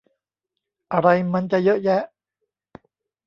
[0.93, 2.01] อะไรมันจะเยอะแยะ